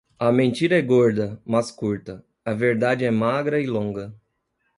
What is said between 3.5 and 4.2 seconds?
e longa.